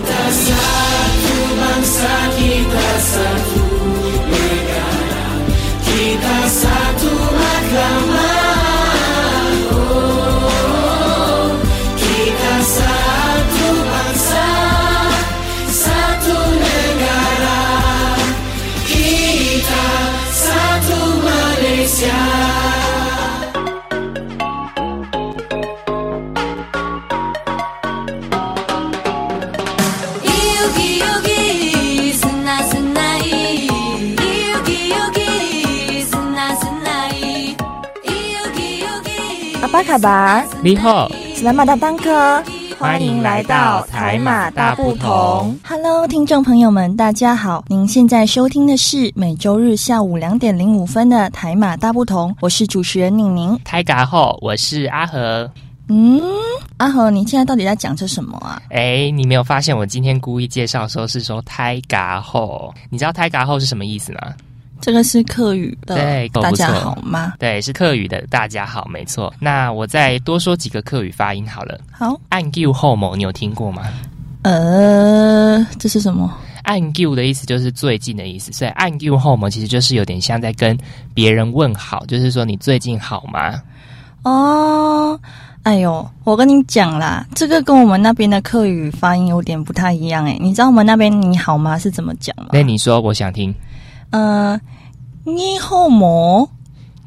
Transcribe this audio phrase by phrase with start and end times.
[0.00, 0.91] 巴
[39.92, 42.42] 卡巴，你好，是马大当科，
[42.78, 45.54] 欢迎来到台马大不同。
[45.62, 53.60] Hello，听众朋友们，大家好，您现在收听的是每周日下午两点零五分的台马大不同，我是主持人宁宁。
[53.64, 55.50] 台嘎后，我是阿和。
[55.88, 56.22] 嗯，
[56.78, 58.62] 阿和，你现在到底在讲些什么啊？
[58.70, 62.72] 哎，你没有发现我今天故意介绍的时候是说胎嘎后？
[62.88, 64.20] 你知道胎嘎后是什么意思吗？
[64.82, 67.34] 这个是客语的，对，大家好吗？
[67.38, 69.32] 对，是客语的，大家好，没错。
[69.38, 71.78] 那我再多说几个客语发音好了。
[71.92, 73.84] 好，按 Q 后某，你有听过吗？
[74.42, 76.36] 呃，这是什么？
[76.64, 80.76] 按 Q 的意思就是最近的意思，所以按 Q 后某其实就是有点像在跟
[81.14, 83.62] 别人问好，就是说你最近好吗？
[84.24, 85.16] 哦，
[85.62, 90.36] 哎呦，我跟你讲啦，这个跟我们那边的客语发音有点不太一样哎。
[90.40, 92.48] 你知道我们那边你好吗是怎么讲吗？
[92.52, 93.54] 那你说，我想听。
[94.12, 94.60] 呃，
[95.24, 96.48] 你好么？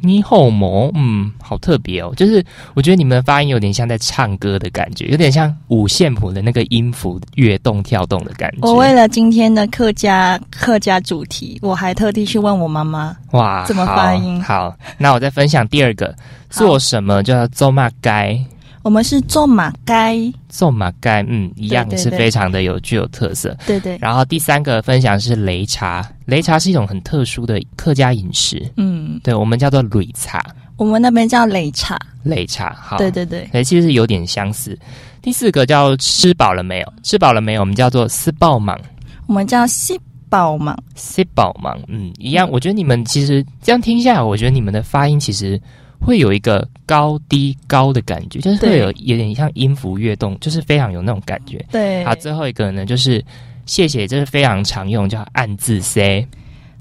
[0.01, 0.91] 你好么？
[0.93, 2.13] 嗯，好特别哦。
[2.15, 2.43] 就是
[2.75, 8.67] 我觉得你们的发音有点像在唱歌的感觉，有点像五线谱的那个音符跃动跳动的感觉。
[8.67, 14.43] 我为了今天的客家客家主题，我还特地去问我妈妈，哇，怎么发音？
[14.43, 16.13] 好，那我再分享第二个，
[16.49, 18.39] 做什么叫做马该？
[18.85, 20.15] 我们是做马该，
[20.47, 23.57] 做马该，嗯，一样是非常的有具有特色。
[23.65, 23.97] 对对。
[23.99, 28.63] 然后第三个分享是擂茶，擂茶是一种很特殊的客家饮食。
[28.77, 30.39] 嗯，对，我们叫做擂茶，
[30.77, 31.97] 我们那边叫擂茶。
[32.23, 32.99] 擂茶，好。
[32.99, 34.77] 对对对，哎，其实有点相似。
[35.19, 36.93] 第四个叫吃饱了没有？
[37.01, 37.61] 吃饱了没有？
[37.61, 38.79] 我们叫做吃饱忙，
[39.25, 42.47] 我们叫吃饱忙，吃饱忙，嗯，一样。
[42.51, 45.59] 我觉得你们其实这样听下来，我觉得你们的发音其实。
[46.05, 51.65] 会有一个高低高的感觉，就是会有有点像音符跃动，就是非常有那种感觉。
[51.71, 53.23] 对，好，最后一个呢，就是
[53.65, 56.25] 谢谢，这是非常常用，叫暗自 say。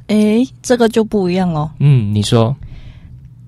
[0.09, 1.71] 哎，这个就不一样哦。
[1.79, 2.55] 嗯，你说，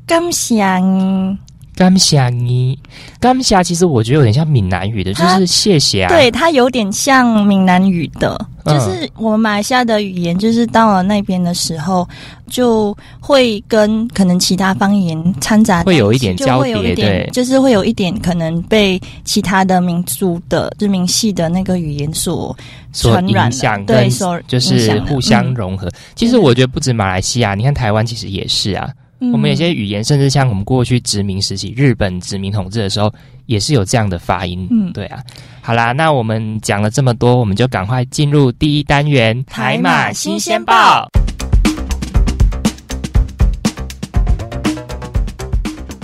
[0.06, 1.38] 感谢你。
[1.76, 2.76] 感谢你，
[3.20, 6.08] 感谢其实我觉得有点像闽南语的，就是谢谢啊。
[6.08, 12.08] 对，它有点像闽南语的，就是我们马来西亚的语言，就是到了那边的时候，
[12.48, 22.56] 就会跟可能其他方言掺杂，会有一点交叠，对，就是会有一点可能被其他的民族的、就民系的那个语言所
[22.90, 25.90] 所影响，对，所就是互相融合。
[26.14, 28.88] 其实我觉得不止马来西亚，你看台湾其实也是啊。
[29.18, 33.12] 我们有些语言，甚至像我们过去殖民时期，日本殖民统治的时候，
[33.46, 34.68] 也是有这样的发音。
[34.70, 35.22] 嗯，对啊。
[35.62, 41.08] 好啦，那我们讲了这么多，我们就赶快进入第一单元——台马新鲜报。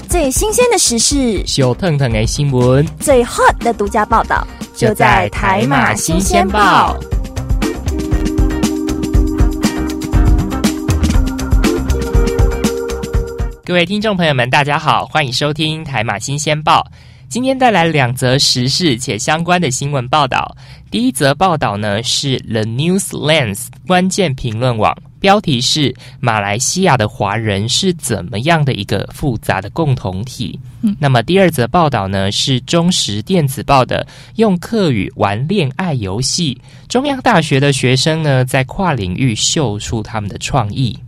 [0.09, 6.97] 最新鲜的时事，小腾腾的新闻，最 hot 的独家报道，就在台马新鲜报。
[13.73, 16.87] 各位听众朋友们，大家好，欢迎收听台马新鲜报。
[17.27, 20.55] 今天带来两则时事且相关的新闻报道。
[20.91, 30.61] 第一则报道呢是 The News Lens 关键评论网，标题是马来西亚的华人是怎么样的一个复杂的共同体。
[30.83, 34.07] 嗯，那么第二则报道呢是中时电子报的
[34.37, 36.61] 用客语玩恋爱游戏，
[36.91, 40.99] 中央大学的学生呢在跨领域秀出他们的创意。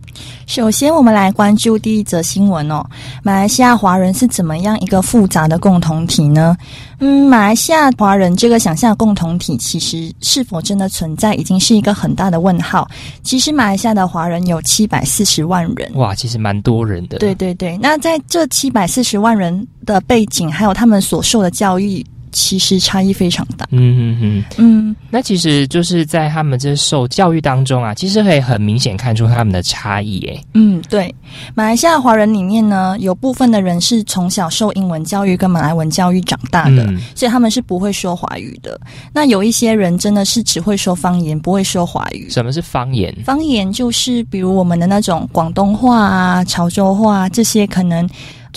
[0.47, 2.85] 首先，我们来关注第一则新闻哦。
[3.23, 6.55] 马来西亚华人是怎么样一个复杂的共同体呢？
[6.99, 12.87] 嗯，马来西亚华人这个想象共同体，其实是否真的存在，已经是一个很大的问号。
[13.23, 17.17] 其实，马来西亚的华人有七百四十万人，哇，其实蛮多人的。
[17.17, 22.05] 对对对，那在这七百四十万人的背景，还有他们所受的教育。
[22.35, 23.65] 其实差异非常大。
[23.71, 30.19] 嗯嗯嗯嗯，那其实就是在他们这受教育当中啊，其实可以很明显看出他们的差异。
[30.25, 31.13] 诶，嗯，对，
[31.55, 36.85] 马来西亚华人里面呢，有部分的人是从小受英文教育跟马来文教育长大的，
[37.15, 38.77] 所以他们是不会说华语的。
[39.13, 42.29] 那有一些人真的是只会说方言，不会说华语。
[42.29, 43.15] 什么是方言？
[43.23, 48.07] 方言就是比如我们的那种广东话啊、潮州话这些可能。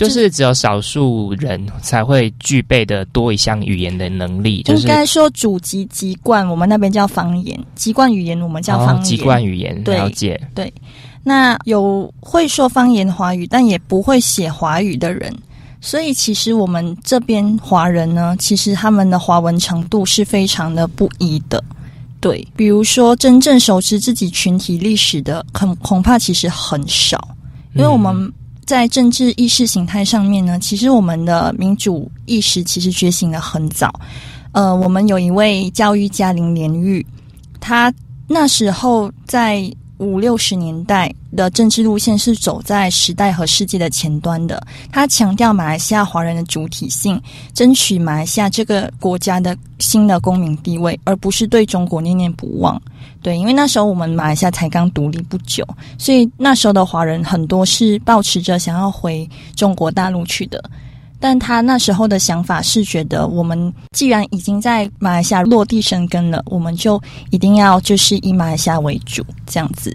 [0.06, 9.05] 就是只有少数人才会具备的多一项语言的能力，就是应该说祖籍籍贯，我们那边叫方言，籍贯语言我们叫方言。
[9.05, 10.41] 籍贯语言，了解。
[10.55, 10.73] 对，
[11.25, 15.35] 那有会说方言华语，但也不会写华语的人，
[15.81, 21.62] 所以其实我们这边华人呢，其实他们的华文程度是非常的不一的。
[22.21, 27.29] 对，比如说真正熟知自己群体历史的，恐恐怕其实很少，
[27.75, 28.33] 因为我们
[28.69, 33.91] 在政治意识形态上面呢，其实我们的民主意识其实觉醒的很早。
[34.53, 37.05] 呃，我们有一位教育家林连玉，
[37.61, 37.91] 他
[38.26, 44.62] 那时候在五六十年代的政治路线是走在时代和世界的前端的。
[44.93, 47.19] 他强调马来西亚华人的主体性，
[47.55, 52.79] 争取马来西亚这个国家的新的公民地位，而不是对中国念念不忘。
[53.28, 55.62] 对，因为那时候我们马来西亚才刚独立不久，
[55.98, 60.58] 所以那时候的华人很多是抱持着想要回中国大陆去的。
[61.20, 66.98] 但他那时候的想法是觉得，我们既然已经在马来西亚落地生根了，我们就
[67.28, 69.94] 一定要就是以马来西亚为主这样子。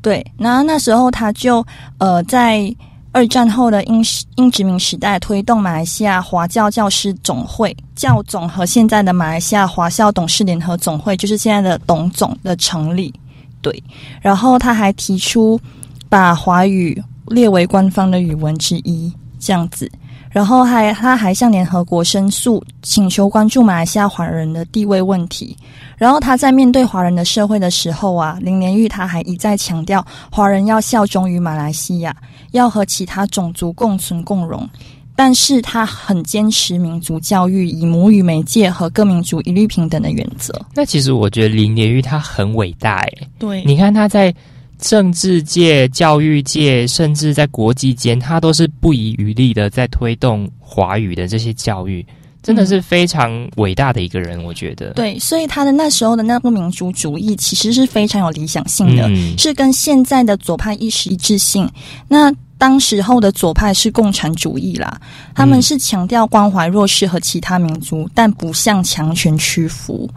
[0.00, 1.62] 对，那那时候他就
[1.98, 2.74] 呃在
[3.12, 4.02] 二战后的英
[4.36, 13.12] 英殖民时代推动马来西亚华教教师总会教总和现在的马来西亚华校董事联合总会，就是现在的董总的成立。
[13.60, 13.82] 对，
[14.20, 15.60] 然后他还提出
[16.08, 19.90] 把华语列为官方的语文之一，这样子。
[20.32, 25.54] 然后还，他还向联合国申诉，请求关注马来西亚华人的地位问题。
[25.98, 32.16] 然后他在面对华人的社会的时候啊，林连玉他还一再强调，华人要效忠于马来西亚，
[32.52, 34.68] 要和其他种族共存共荣。
[35.14, 40.58] 但是他很坚持民族教育，以母语媒介和各民族一律平等的原则。
[40.74, 44.34] 那其实我觉得林连玉他很伟大诶，对，你看他在。
[44.82, 52.04] 政治界、教育界，甚至在国际间，他都是不遗余力的在推动华语的这些教育，
[52.42, 54.90] 真的是非常伟大的一个人，我觉得。
[54.94, 59.08] 对，所以他的那时候的那个民族主义，其实是非常有理想性的，
[59.38, 61.70] 是跟现在的左派意识一致性。
[62.08, 65.00] 那当时候的左派是共产主义啦，
[65.32, 70.10] 他们是强调关怀弱势和其他民族，但不向强权屈服，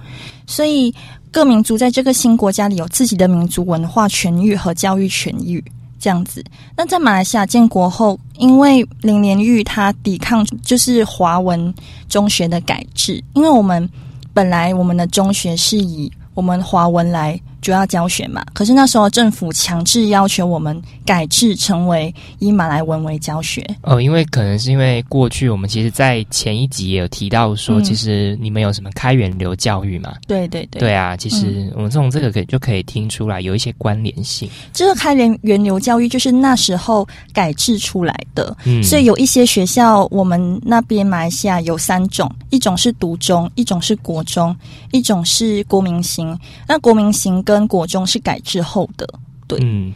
[0.48, 0.92] 所以。
[1.36, 5.62] 各民族在这个新国家里有自己的民族文化权益和教育权益，
[6.00, 6.42] 这样子。
[6.78, 11.74] 那在马来西亚建国后，因为林连玉他抵抗就是华文
[12.08, 13.90] 中学的改制，因为我们
[14.34, 17.38] 本来我们的中学是以我们华文来。
[17.66, 23.66] 主要教学嘛，可是那时候政府强制要求我们改制成为以马来文为教学。
[23.82, 30.14] 哦，因为可能是因为过去我们其实，在前一集也有提到说，其实你们有什么开源流教育嘛？
[30.28, 34.48] 对对对，对啊，其实我们从这个可以就可以听出来有一些关联性。
[34.72, 44.56] 这个开源源流教育就是那时候改制出来的，嗯，所以有一些学校，我们那边马来西亚有三种，一种是独中，一种是国中，
[44.96, 46.38] 一种是国民型。
[46.68, 49.08] 那国民型跟国中是改制后的，
[49.48, 49.94] 对，嗯，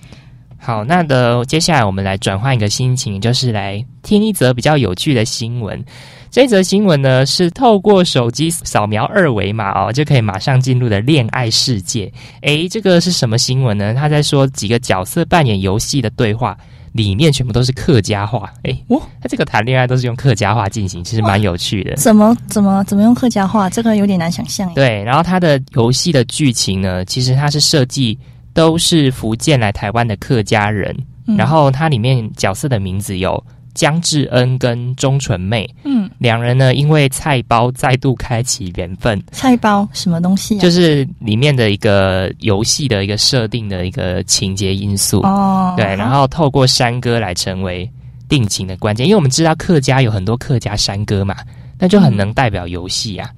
[0.58, 5.84] 好，那的接下来我们来转换一个心情，就是来听一则比较有趣的新闻。
[6.32, 12.12] 这则新闻呢是透过手机扫描二维码哦，就可以马上进入的恋爱世界。
[12.42, 13.96] 诶，这个是什么新闻呢？
[13.96, 16.56] 他在说几个角色扮演游戏的对话，
[16.94, 18.52] 里面全部都是客家话。
[18.64, 21.96] 诶，哦，他这个谈恋爱都是用客家话进行，其实蛮有趣的。
[21.96, 23.70] 怎么怎么怎么用客家话？
[23.70, 24.74] 这个有点难想象。
[24.74, 28.18] 对，然后他的游戏的剧情呢，其实它是设计
[28.54, 30.96] 都是福建来台湾的客家人，
[31.38, 33.44] 然后它里面角色的名字有。
[33.74, 39.22] 江智恩跟钟纯妹，嗯，两人呢，因为菜包再度开启缘分。
[39.32, 40.58] 菜包什么东西？
[40.58, 45.74] 就是里面的一个游戏的一个设定的一个情节因素哦。
[45.78, 47.90] 对，然后透过山歌来成为
[48.28, 51.36] 定情的关键，因为我们知道客家有很多客家山歌嘛，
[51.78, 53.30] 那就很能代表游戏啊。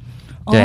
[0.47, 0.61] 对，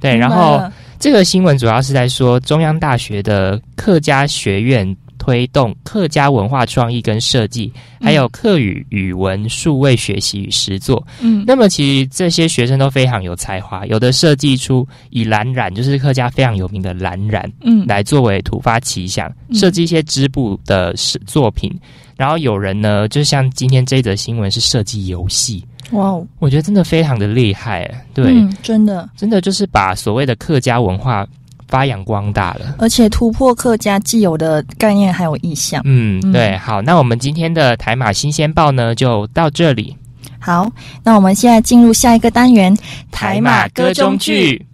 [0.00, 0.60] 对，然后
[0.98, 4.96] 这个新闻主要是在说中央大学的客家学院。
[5.20, 11.06] 推动客家文化创意跟设计，还有客语语文数位学习与实作。
[11.20, 20.94] 嗯，那么其实这些学生都非常有才华，有的设计出以蓝染，就是客家非常有名的蓝染，嗯，来作为突发奇想，设计一些织布的
[21.26, 21.70] 作品。
[22.16, 25.62] 然后有人呢，就像今天这则新闻是设计游戏，
[25.92, 31.26] 哇哦，我觉得真的非常的厉害，对，真的，真的就是把所谓的客家文化。
[31.70, 35.80] 发扬光大了，而且突破客家既有的概念还有意向。
[35.84, 39.96] 嗯，对，好，那我们今天的台马新鲜报呢，就到这里。
[40.40, 40.68] 好，
[41.04, 42.76] 那我们现在进入下一个单元——
[43.12, 44.66] 台马歌中剧。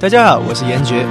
[0.00, 1.04] 大家好，我是严爵。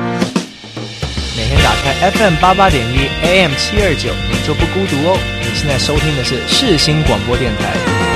[1.38, 5.17] 每天打开 FM 八八点一 AM 七二九，你就不孤独哦。
[5.41, 8.09] 你现在收听的是世新广播电台。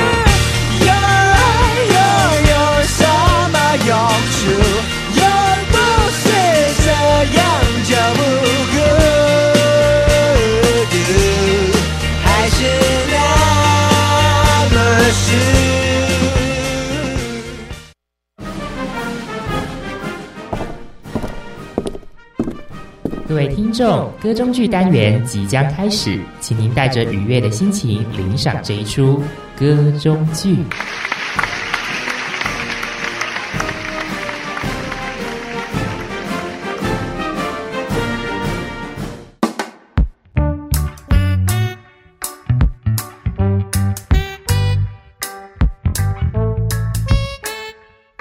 [23.73, 29.21] 众，歌中剧单元即将开始，请您带着愉悦的心情领赏这一出
[29.57, 30.63] 歌中剧。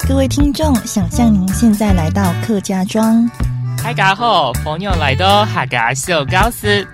[0.09, 3.29] 各位听众，想象您现在来到客家庄，
[3.83, 6.87] 大家好，朋友来到哈嘎秀高斯。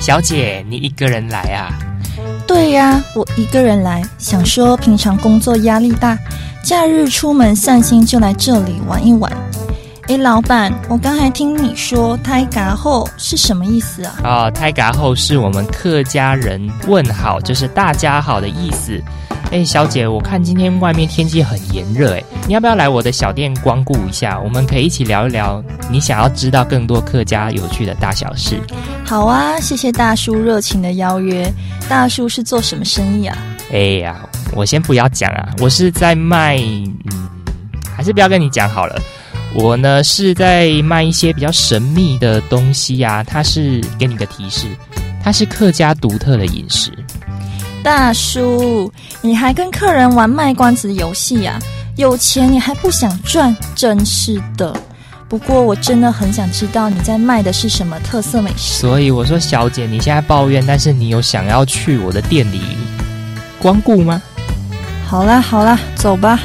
[0.00, 1.70] 小姐，你一个人来啊？
[2.44, 6.18] 对呀，我一个人来，想说平常工作压力大，
[6.62, 9.30] 假日出门散心就来这里玩一玩。
[10.08, 14.14] 诶，老板，我刚才听你说“胎嘎后”是什么意思啊？
[14.22, 19.02] 哦，胎嘎后是我们客家人问好，就是大家好的意思。
[19.50, 24.38] 哎，小姐，我看今天外面天气很炎热，哎，你要不要来我的小店光顾一下？
[24.38, 25.60] 我们可以一起聊一聊
[25.90, 28.60] 你想要知道更多客家有趣的大小事。
[29.04, 31.52] 好啊，谢谢大叔热情的邀约。
[31.88, 33.36] 大叔是做什么生意啊？
[33.72, 34.16] 哎呀，
[34.52, 37.28] 我先不要讲啊，我是在卖，嗯，
[37.96, 38.96] 还是不要跟你讲好了。
[39.58, 44.66] 我呢是在卖一些比较神秘的东西呀、它是给你个提示，
[45.24, 46.92] 它是客家独特的饮食。
[47.82, 51.58] 大叔，你还跟客人玩卖关子游戏呀、
[51.96, 54.76] 有钱你还不想赚，真是的。
[55.26, 58.78] 不过我真的很想知道你在卖的是什么特色美食。
[58.80, 62.60] 所以我说，小姐，你现在抱怨，但是你有想要去我的店里
[63.58, 64.20] 光顾吗？
[65.06, 66.38] 好啦好啦，走吧。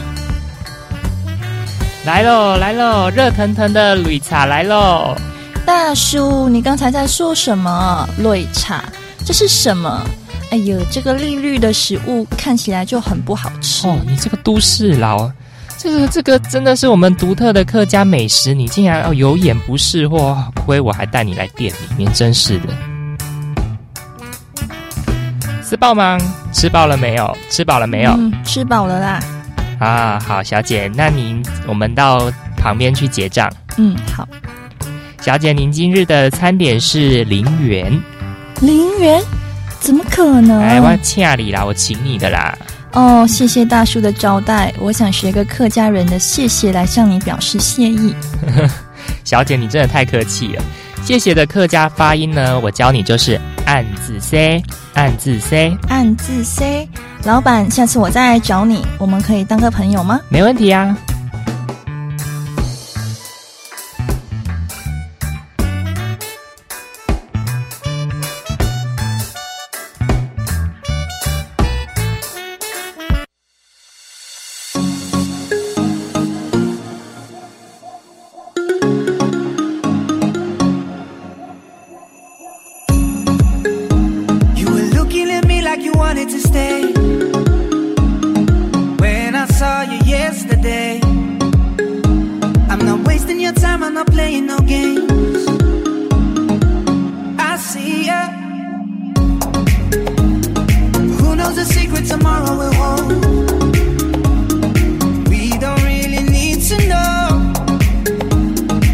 [2.03, 5.15] 来喽来喽，热腾腾的绿茶来喽！
[5.63, 8.09] 大叔，你刚才在说什么？
[8.17, 8.83] 绿茶？
[9.23, 10.01] 这是什么？
[10.49, 13.87] 哎呦，这个绿绿的食物看起来就很不好吃。
[13.87, 15.31] 哦，你这个都市佬，
[15.77, 22.69] 这个这个真的是我们独特的客家美食，你竟然要有眼不识货，亏我还带你来店里面，真是的。
[25.63, 26.17] 吃饱吗？
[26.51, 27.37] 吃饱了没有？
[27.51, 28.11] 吃饱了没有？
[28.17, 29.19] 嗯，吃饱了啦。
[29.81, 33.51] 啊，好，小姐，那您我们到旁边去结账。
[33.77, 34.27] 嗯，好。
[35.19, 37.91] 小姐，您今日的餐点是零元。
[38.61, 39.19] 零元？
[39.79, 40.61] 怎么可能？
[40.61, 42.55] 哎，我欠你啦，我请你的啦。
[42.91, 44.71] 哦，谢谢大叔的招待。
[44.77, 48.13] 我想学个客家人的谢谢来向你表示谢意。
[49.25, 50.63] 小姐，你真的太客气了。
[51.03, 56.87] 谢谢的客家发音呢，我教你就是暗字 C，暗字 C，暗字 C，
[57.25, 60.21] 老板，下次我再来找你，我们可以当个朋友吗？
[60.29, 60.95] 没问题啊。
[93.21, 95.47] Wasting your time, I'm not playing no games.
[97.37, 98.21] I see ya.
[101.19, 103.11] Who knows the secret tomorrow will hold?
[105.29, 107.53] We don't really need to know.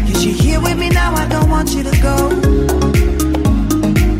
[0.06, 2.16] Cause you're here with me now, I don't want you to go.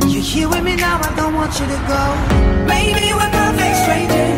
[0.08, 2.02] You're here with me now, I don't want you to go.
[2.66, 4.37] Maybe we're perfect strangers.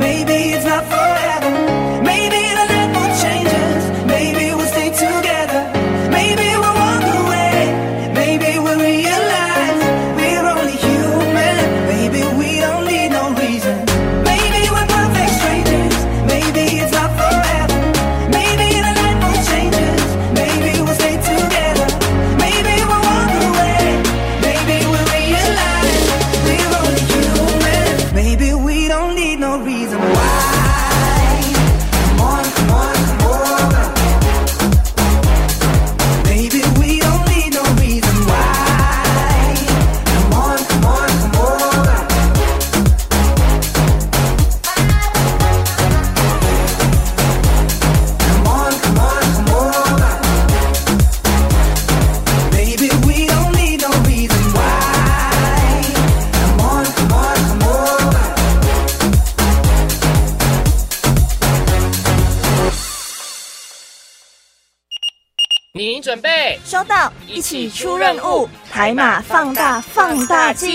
[66.83, 70.69] 到，一起出任务，台马放大放大镜。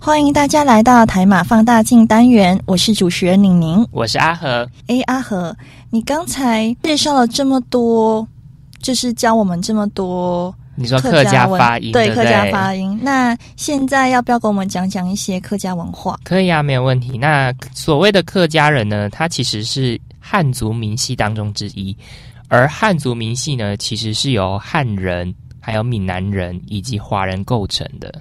[0.00, 3.86] 欢迎大家来到台马放大镜单元，我是主持人宁宁。
[3.92, 5.54] 我是阿和，哎，阿和，
[5.90, 8.26] 你刚才介绍了这么多，
[8.80, 12.98] 就是教我们这么多你说客家文发音，不对客家发音。
[13.02, 16.18] 那现在要不要跟我们讲讲一些客家文化？
[16.24, 17.18] 可以啊，没有问题。
[17.18, 20.00] 那所谓的客家人呢，他其实是
[20.30, 21.96] 汉族民系当中之一，
[22.46, 28.14] 而汉族民系呢，其实是由汉人、还有闽南人以及华人构成的。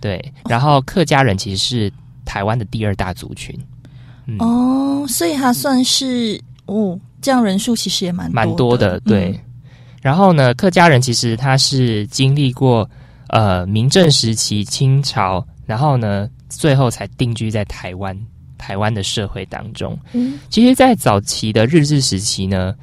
[0.00, 1.92] 对，然后客家人其实是
[2.24, 3.56] 台湾的第二大族群。
[4.26, 9.30] 嗯，哦，所以他算是哦，这样人数其实也蛮蛮多多的，对。
[9.30, 9.40] 嗯
[10.02, 12.86] 然后呢，客家人其实他是经历过
[13.28, 18.14] 呃明政时期、清朝，然后呢，最后才定居在台湾
[18.64, 19.98] 台湾的社会当中。
[20.14, 22.74] 嗯其实，在早期的日治时期呢，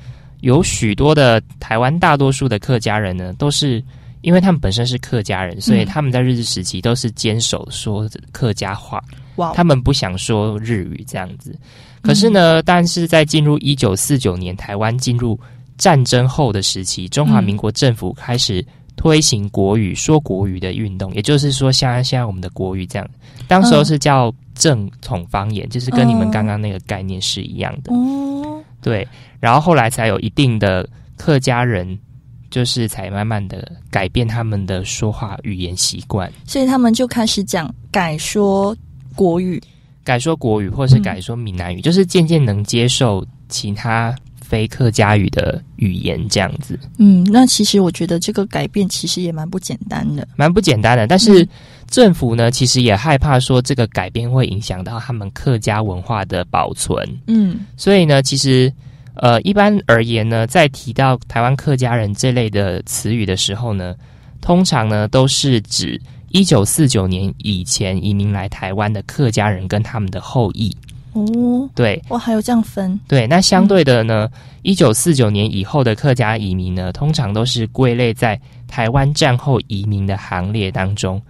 [0.41, 3.84] 有许多的台湾大多数的客家人呢，都是
[4.22, 9.04] 因为他们本身是客家人，所以嗯他们在日治时期都是坚守说客家话。
[9.38, 11.58] 哇哦，他们不想说日语这样子。
[12.04, 15.39] 可是呢，但是在进入一九四九年台湾进入
[15.78, 18.63] 战争后的时期，中华民国政府开始
[19.02, 23.10] 推行国语、说国语的运动，也就是说，像现在我们的国语这样，
[23.48, 27.92] 当时候是叫正统方言，就是跟你们刚刚那个概念是一样的。
[27.94, 29.08] 哦，对，
[29.40, 30.88] 然后后来才有一定的
[31.18, 31.98] 客家人。
[32.52, 38.76] 就是才慢慢的改变他们的说话语言习惯，所以他们就开始讲改说
[39.16, 39.58] 国语。
[40.04, 44.14] 改说国语或是嗯改说闽南语，就是渐渐能接受其他
[44.52, 50.28] 非客家语的语言，这样子嗯，那其实我觉得这个改变其实也蛮不简单的。
[50.36, 51.08] 蛮不简单的。
[51.08, 51.48] 但是
[51.88, 58.70] 政府呢，其实也害怕说这个改变会影响到他们客家文化的保存，嗯所以呢，其实
[59.14, 63.96] 呃，一般而言呢，在提到台湾客家人这类的词语的时候呢，
[64.42, 70.76] 通常呢都是指一九四九年以前移民来台湾的客家人跟他们的后裔。
[71.13, 73.00] 哦，对，哇，还有这样分。
[73.08, 74.30] 对，那相对的呢，
[74.62, 81.21] 一九四九年以后的客家移民呢，通常都是归类在台湾战后移民的行列当中。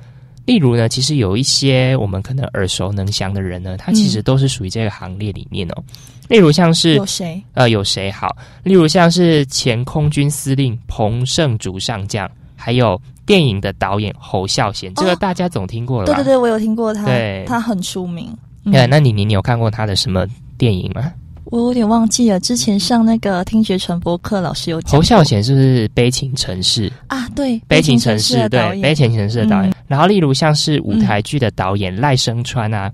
[0.46, 5.84] 例如呢，其实有一些我们可能耳熟能详的人呢，他其实都是属于这个行列里面哦。
[6.28, 7.42] 例如像是有谁？
[7.54, 8.36] 呃有谁好？
[8.64, 16.16] 例如像是前空军司令彭胜竹上将，还有电影的导演侯孝贤，这个哦大家总听过了吧？
[16.16, 18.36] 对对对，我有听过他，对他很出名。
[18.64, 20.26] 那你你你有看过他的什么
[20.58, 21.12] 电影吗？
[21.46, 26.90] 我有点忘记了，之前上那个听觉传播课，老师有侯孝贤是不是《悲情城市》？
[27.08, 29.70] 啊，对，悲情城市，对，悲情城市的导演。
[29.70, 32.90] 嗯然后，例如像是舞台剧的导演赖声川啊，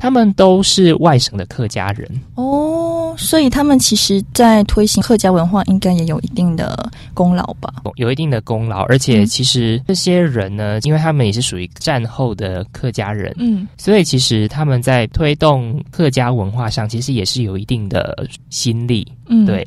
[0.00, 2.10] 他们都是外省的客家人。
[2.34, 7.70] 哦，所以他们其实，在推行客家文化，应该也有一定的功劳吧？
[7.96, 19.06] 有一定的功劳，而且嗯其实这些人呢，因为他们也是属于战后的客家人，嗯，所以其实他们在推动客家文化上，其实也是有一定的心力。
[19.26, 19.66] 嗯，对。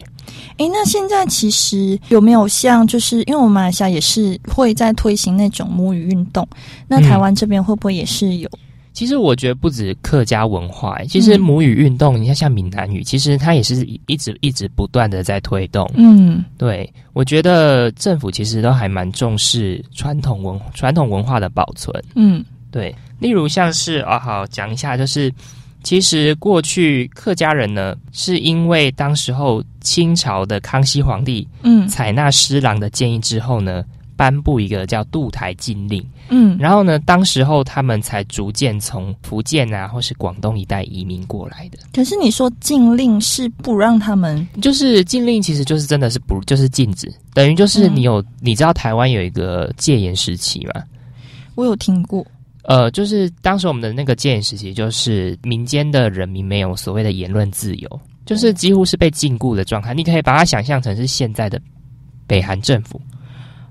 [0.57, 6.47] 诶，那现在其实有没有像，就是因为我们马来西亚也是会在推行那种母语运动，
[6.87, 8.49] 那嗯台湾这边会不会也是有？
[8.93, 15.89] 其实我觉得不止客家文化、欸，其实嗯母语运动，你看像闽南语，其实它也是一一直一直不断的在推动。
[15.95, 21.91] 嗯对，我觉得政府其实都还蛮重视传统文传统文化的保存。
[22.15, 25.33] 嗯对，例如像是啊，好讲一下，就是
[25.81, 33.83] 其实过去客家人呢，是因为当时候清朝的康熙皇帝嗯采纳施琅的建议之后呢，
[34.15, 41.79] 颁布一个叫渡台禁令，嗯然后呢，当时候他们才逐渐从福建啊或是广东一带移民过来的。
[41.93, 50.83] 可是你说禁令是不让他们，就是禁令，其实就是真的是不就是禁止，等于就是你有、你知道台湾有一个戒严时期嘛？
[51.55, 52.25] 我有听过，
[52.63, 59.93] 呃，就是当时我们的那个戒严时期，就是民间的人民没有所谓的言论自由，就是几乎是被禁锢的状态。
[59.93, 61.61] 你可以把它想象成是现在的
[62.25, 62.99] 北韩政府，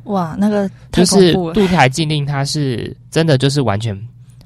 [0.05, 3.97] 哇，那个就是渡台禁令，它是真的就是完全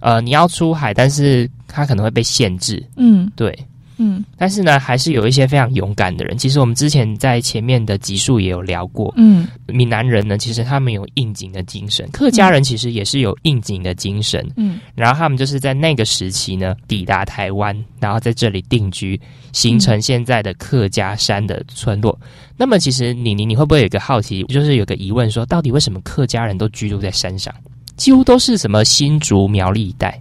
[0.01, 3.31] 呃你要出海，但是它可能会被限制，嗯。
[3.37, 3.59] 对。
[3.99, 6.37] 嗯但是呢，还是有一些非常勇敢的人。
[6.37, 14.47] 其实我们之前在前面的集数也有聊过，嗯闽南人呢，其实他们有应景的精神，客家人其实也是有应景的精神。
[14.57, 19.21] 嗯然后他们就是在那个时期呢，抵达台湾，然后在这里定居，
[19.53, 22.19] 形成现在的客家山的村落。
[22.57, 27.55] 那么，其实你你你会不会有一个好奇，就是有个疑问说，到底为什么客家人都居住在山上？
[27.97, 30.21] 几乎都是什么新竹苗栗一带，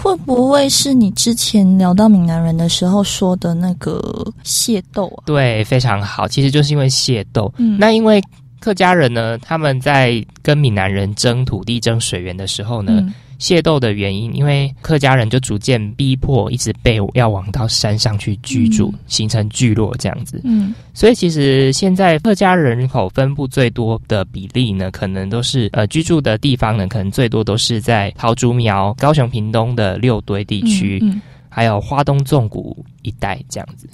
[0.00, 4.00] 会不会是你之前聊到闽南人的时候说的那个
[4.44, 5.26] 械斗啊？
[5.26, 6.28] 对，非常好。
[6.28, 8.22] 其实就是因为械斗，嗯那因为
[8.60, 20.40] 客家人呢，他们在跟闽南人争土地、争水源的时候呢，嗯械斗的原因，因为客家人就逐渐逼迫，一直被要往到山上去居住，嗯形成聚落这样子。
[20.44, 33.88] 嗯所以其实现在客家人口分布最多的比例呢，可能都是呃居住的地方呢，可能最多都是在桃竹苗、高雄屏东的六堆地区，嗯嗯还有花东纵谷一带这样子。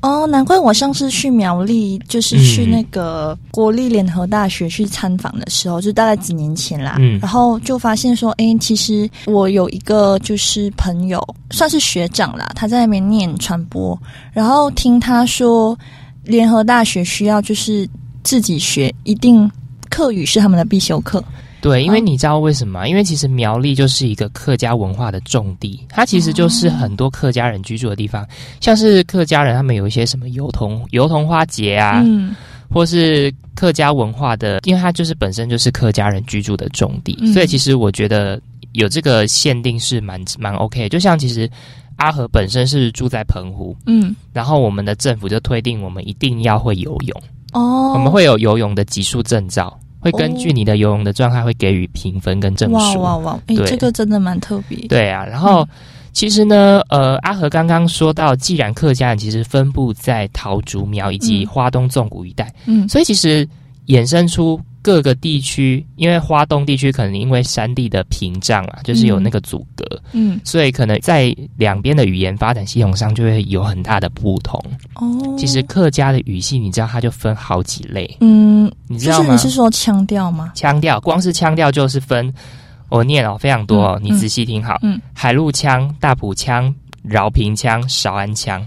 [0.00, 6.96] 哦，难怪我上次去苗栗，就是去那个国立联合大学去参访的时候，就大概几年前啦。
[7.00, 13.98] 嗯然后就发现说，哎，其实我有一个就是朋友，算是学长啦，他在那边念传播，
[14.32, 15.76] 然后听他说，
[16.22, 17.88] 联合大学需要就是
[18.22, 19.50] 自己学，一定
[19.90, 21.22] 课语是他们的必修课。
[21.60, 22.88] 对，因为哦你知道为什么吗？
[22.88, 28.26] 因为其实苗栗就是一个客家文化的重地，它其实就是很多客家人居住的地方，
[28.60, 32.34] 像是客家人他们有一些什么油桐油桐花节啊，嗯
[32.70, 38.40] 或是客家文化的，因为它就是本身就是客家人居住的重地，嗯所以其实我觉得
[38.72, 40.88] 有这个限定是蛮蛮 OK。
[40.88, 41.50] 就像其实
[41.96, 53.00] 阿和本身是住在澎湖，嗯然后我们的政府就推定我们一定要会游泳，哦，我们会有游泳的级数证照，会根据哦你的游泳的状态会给予评分跟证书。
[53.00, 54.78] 哇哇，哎，欸这个真的蛮特别。
[54.88, 55.66] 对啊，然后。
[56.10, 63.48] 其实呢，呃，阿和刚刚说到，既然客家人其实分布在桃竹苗以及嗯花东纵谷一带，嗯所以其实
[63.88, 74.62] 衍生出各个地区，因为花东地区可能因为山地的屏障啊，就是有那个阻隔，嗯所以可能在两边的语言发展系统上就会有很大的不同。
[74.94, 79.24] 哦，其实客家的语系，你知道它就分好几类，嗯，你知道吗？
[79.24, 80.52] 就是你是说腔调吗？
[80.54, 82.32] 腔调，光是腔调就是分，
[82.88, 88.66] 我念哦非常多哦，嗯你仔细听好，嗯海陆腔、大埔腔、饶平腔、韶安腔，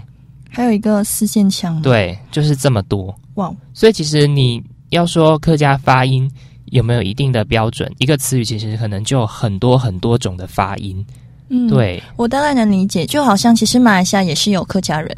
[0.50, 3.14] 还有一个四线腔吗？，对，就是这么多。
[3.36, 6.30] 哇，所以其实你要说客家发音
[6.66, 11.04] 有没有一定的标准，一个词语其实可能就有很多很多种的发音。
[11.48, 15.10] 嗯，对，我大概能理解，就好像其实马来西亚也是有客家人，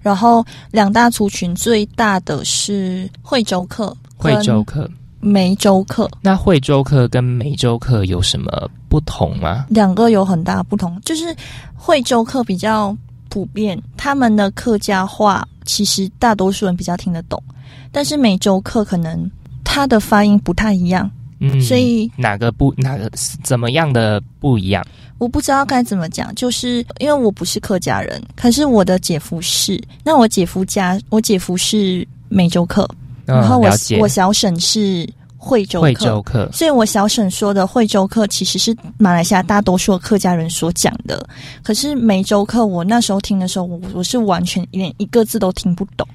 [0.00, 4.90] 然后两大族群最大的是惠州客、惠州、客。
[5.20, 9.66] 梅州客，那惠州客跟梅州客有什么不同吗？
[9.68, 10.96] 两个有很大不同。
[11.04, 11.34] 就是
[11.74, 12.96] 惠州客比较
[13.28, 17.42] 普遍，他们的客家话其实大多数人比较听得懂，
[17.92, 19.30] 但是梅州客可能
[19.64, 23.10] 他的发音不太一样，嗯，所以哪个不哪个
[23.42, 24.84] 怎么样的不一样？
[25.18, 29.82] 我不知道该怎么讲，就是因为我不是客家人，可是我的姐夫是。
[30.04, 32.88] 那我姐夫家，我姐夫是梅州客，
[33.26, 34.02] 然后嗯，我。
[34.02, 41.28] 我小婶是惠州惠客，州客，所以我小婶说的惠州客其实是马来西亚大多数客家人所讲的。
[41.64, 46.06] 可是梅州客，我那时候听的时候，我我是完全连一个字都听不懂。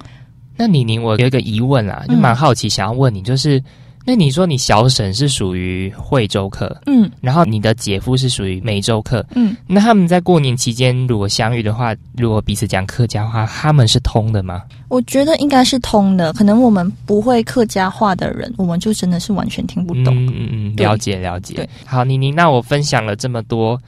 [0.55, 3.61] 那李宁我有一个疑问啊就蛮好奇想要问你就是
[4.05, 7.09] 那你说你小婶是属于惠州客嗯。
[7.21, 9.55] 然后你的姐夫是属于梅州客嗯。
[9.65, 14.61] 那他们在过年期间如果相遇的话如果彼此讲客家话他们是通的吗？
[14.89, 20.13] 我觉得应该是通的可能我们不会客家话的人我们就真的是完全听不懂。
[20.27, 21.67] 嗯嗯了解了解。
[21.85, 23.81] 好妮妮那我分享了这么多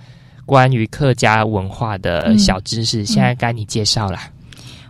[0.46, 4.30] 关于客家文化的小知识现在该你介绍啦。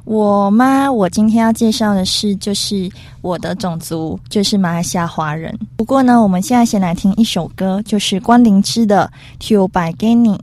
[0.06, 2.90] 我妈，我今天要介绍的是，就是
[3.22, 5.52] 我的种族，就是马来西亚华人。
[5.76, 9.12] 不过呢，我们现在先来听一首歌，就是关凌芝的
[9.44, 10.38] 《Till By Gany》。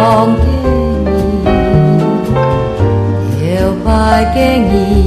[0.00, 0.40] 望驚異，
[3.44, 4.38] 搖擺驚
[4.72, 4.99] 異。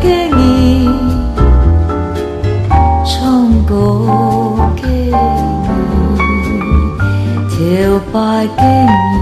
[0.00, 0.88] 给你
[3.04, 3.74] 唱歌
[4.74, 5.10] 给你
[7.48, 7.98] 跳舞
[8.56, 9.15] 给你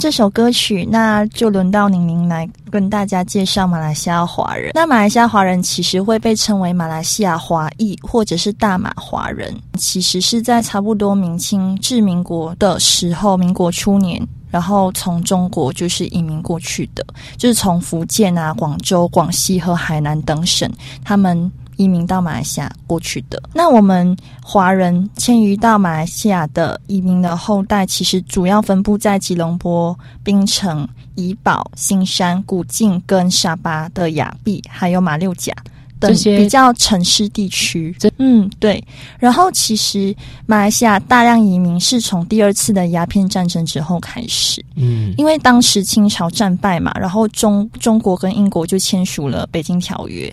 [0.00, 4.72] 这首歌曲，那就轮到宁宁来跟大家介绍马来西亚华人。
[4.74, 14.26] 那马来西亚华人其实会被称为马来西亚华裔或者是大马华人，其实是在差不多明清至民国的时候，民国初年。
[14.50, 20.68] 然后从中国就是移民过去的，就是从福建啊、广州、广西和海南等省，
[21.04, 23.42] 他们移民到马来西亚过去的。
[23.54, 35.54] 那我们华人迁移到马来西亚的移民的后代，其实主要分布在吉隆坡、槟城、怡保、新山、古晋跟沙巴的雅碧，还有马六甲。
[35.98, 38.82] 等比较城市地区，嗯，对。
[39.18, 40.16] 然后其实
[40.46, 50.26] 马来西亚大量移民是从第二次的鸦片战争之后开始，嗯，因为当时清朝战败嘛，然后中中国跟英国就签署了《北京条约》，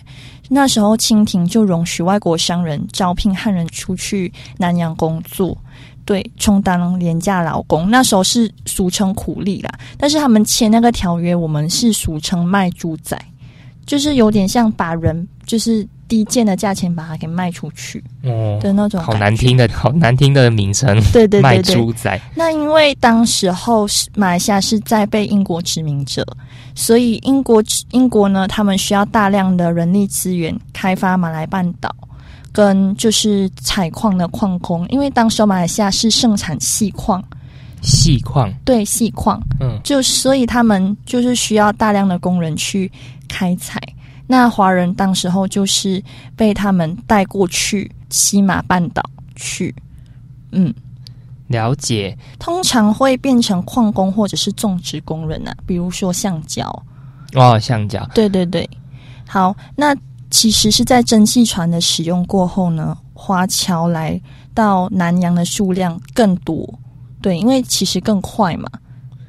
[0.48, 5.56] 那时候清廷就容许外国商人招聘汉人出去南洋工作。
[6.04, 9.70] 对，充当廉价劳工，那时候是俗称苦力啦。
[9.98, 13.14] 但是他们签那个条约，我们是俗称卖猪仔，
[13.84, 18.98] 就是有点像把人就是低贱的价钱把它给卖出去哦，的那种。
[19.02, 19.36] 好难。
[19.36, 26.26] 听的，好难听的名称，对对卖对对，猪仔，那因为当时候是马来西亚是在被英国殖民者，
[26.80, 27.60] 所以英国
[27.90, 31.92] 英国呢，他们需要大量的人力资源开发马来半岛，
[32.52, 37.20] 跟就是采矿的矿工，因为当时候马来西亚是盛产细矿，
[37.82, 42.88] 细矿，对细矿，嗯，就所以他们就是需要大量的工人去
[43.26, 43.82] 开采。
[44.28, 46.00] 那华人当时候就是
[46.36, 49.02] 被他们带过去西马半岛
[49.34, 49.74] 去，
[50.52, 50.72] 嗯。
[51.48, 56.64] 了解，通常会变成矿工或者是种植工人啊，比如说橡胶。
[57.34, 58.68] 哦，橡胶，对对对，
[59.26, 59.94] 好，那
[60.30, 64.18] 其实是在蒸汽船的使用过后呢，华侨来
[64.54, 66.66] 到南洋的数量更多。
[67.20, 68.68] 对，因为其实更快嘛。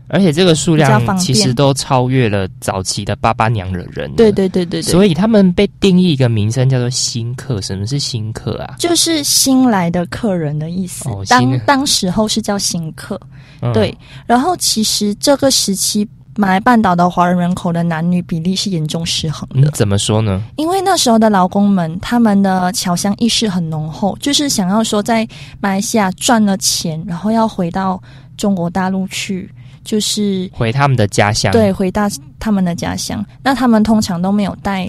[0.10, 7.62] 而且这个数量其实都超越了早期的巴巴娘惹人，对对对对对，所以他们被定义一个名称叫做新客。
[7.62, 8.76] 什么是新客啊？
[8.78, 11.08] 就是新来的客人的意思。
[11.10, 13.20] 哦当当时候是叫新客。
[13.62, 13.96] 嗯对，
[14.26, 16.08] 然后其实这个时期。
[16.36, 20.42] 马来半岛的华人人口的男女比例是严重失衡的，嗯，怎么说呢？
[20.56, 25.28] 因为那时候的劳工们，他们的侨乡意识很浓厚，就是想要说在
[25.60, 28.02] 马来西亚赚了钱，然后要回到
[28.38, 29.52] 中国大陆去，
[29.90, 32.04] 就是回他们的家乡，对回到
[32.38, 33.26] 他们的家乡。
[33.42, 34.88] 那他们通常都没有带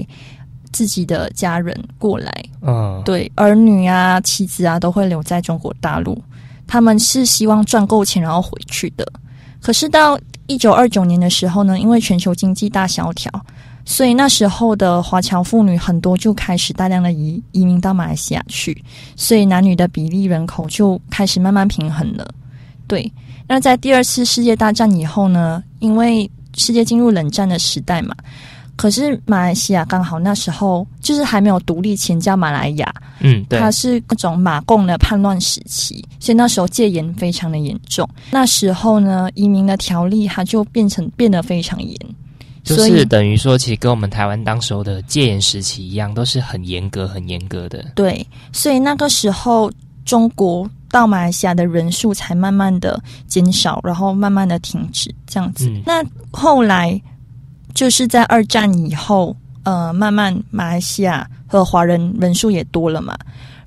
[0.73, 6.23] 自己的家人过来，嗯，对儿女啊、妻子啊都会留在中国大陆。
[6.67, 9.11] 他们是希望赚够钱然后回去的。
[9.59, 13.33] 可是到一九二九年的时候呢，因为全球经济大萧条，
[13.87, 18.85] 所以那时候的华侨妇女很多就开始大量的移移民到马来西亚去，
[19.17, 22.29] 所以男女的比例人口就开始慢慢平衡了。
[22.87, 23.11] 对，
[23.51, 28.15] 那在第二次世界大战以后呢，因为世界进入冷战的时代嘛，
[28.77, 38.09] 可是马来西亚刚好那时候就是还没有独立前叫马来亚，嗯，对，它是各种马共的叛乱时期，所以那时候戒严非常的严重。
[38.31, 41.99] 那时候呢，移民的条例它就变成变得非常严，
[42.63, 47.85] 就是等于说，其实跟我们台湾当时候的戒严时期一样，都是很严格、很严格的。
[47.97, 49.69] 对，所以那个时候
[50.05, 55.69] 中国到马来西亚的人数才慢慢的减少，然后慢慢的停止这样子。
[55.69, 57.01] 嗯那后来
[57.75, 63.17] 就是在二战以后，呃，慢慢马来西亚和华人人数也多了嘛，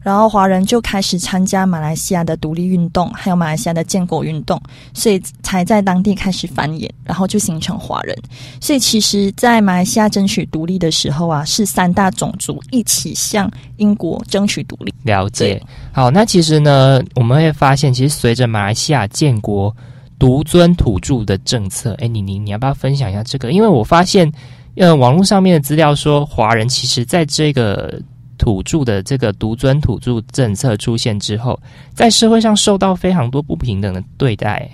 [0.03, 4.61] 然后华人就开始参加马来西亚的独立运动，还有马来西亚的建国运动，
[4.93, 8.15] 所以才在当地开始繁衍，然后就形成华人。
[8.59, 14.93] 所以其实，在马来西亚争取独立的时候啊，是三大种族一起向英国争取独立。
[15.03, 15.61] 了解。
[15.93, 19.73] 好，那其实呢，我们会发现，其实随着马来西亚建国
[20.19, 23.51] 独尊土著的政策，哎，你你你要不要分享一下这个？
[23.51, 24.29] 因为我发现，
[24.75, 28.01] 呃，网络上面的资料说，华人其实在这个
[28.43, 31.57] 土著的这个独尊土著政策出现之后，
[31.93, 34.69] 在社会上受到非常多不平等的对待，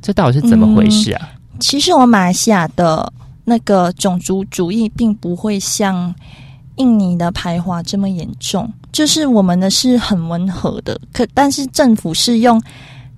[0.00, 1.28] 这到底是怎么回事啊？
[1.60, 3.12] 其实我们马来西亚的
[3.44, 6.14] 那个种族主义并不会像
[6.76, 12.58] 印尼的排华这么严重，就是我们的是很温和的，可但是政府是用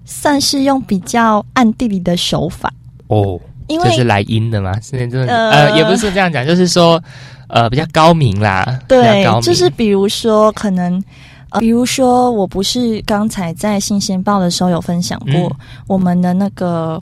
[0.05, 2.73] 算是用比较暗地里的手法，
[3.07, 4.73] 哦，因为这是来阴的吗？
[4.81, 7.01] 是真的呃呃，也不是这样讲，就是说
[7.49, 11.03] 呃比较高明啦，对就是比如说可能。
[11.51, 17.01] 呃，比如说，我不是刚才在新鲜报的时候有分享过嗯我们的那个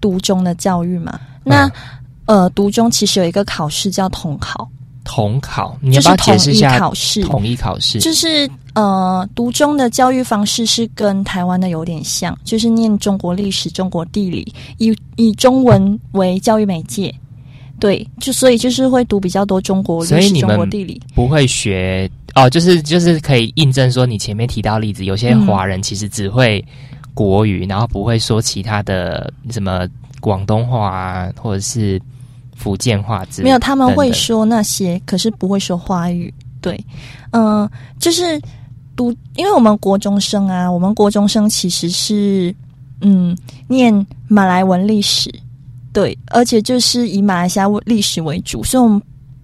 [0.00, 1.18] 读中的教育嘛？
[1.44, 1.64] 那、
[2.26, 4.68] 嗯呃，读中其实有一个考试叫统考，
[5.04, 8.00] 统考，你要不要就是统一解释一下考试，统一考试？
[8.00, 17.14] 就是呃，读中的教育方式是跟台湾的有点像，就是念中国历史、中国地理，以以中文为教育媒介。
[17.80, 21.00] 对，就所以就是会读比较多中国历史、所以你们中国地理。
[21.14, 26.64] 不会学哦，就是就是可以印证说你前面提到例子，有些嗯华人其实只会
[27.14, 29.86] 国语，然后不会说其他的什么
[30.20, 32.00] 广东话啊，或者是
[32.56, 36.32] 福建话之类没有，他们会说那些，可是不会说华语。
[36.60, 36.78] 对，
[37.30, 37.68] 嗯、
[38.00, 38.40] 就是
[38.96, 42.52] 读，因为我们国中生啊，我们国中生其实是
[43.00, 43.36] 嗯
[43.68, 45.32] 念马来文历史，
[45.98, 49.02] 对，而且就是以马来西亚历史为主，所以我们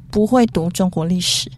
[0.09, 1.51] 不会读中国历史。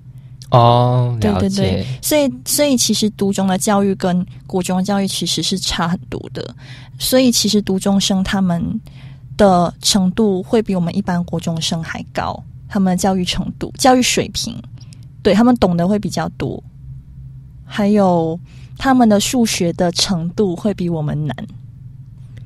[0.50, 1.50] 哦，对对。
[1.50, 6.54] 对，所以所以其实读中的教育跟国中的教育其实是差很多的，
[6.98, 8.80] 所以其实读中生他们
[9.36, 14.56] 的程度会比我们一般国中生还高，他们的教育程度、教育水平，
[15.22, 16.62] 对他们懂得会比较多，
[17.66, 18.40] 还有
[18.78, 21.36] 他们的数学的程度会比我们难。